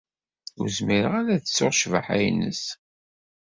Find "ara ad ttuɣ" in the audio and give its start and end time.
1.19-1.71